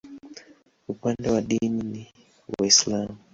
[0.87, 2.07] Upande wa dini ni
[2.59, 3.17] Waislamu.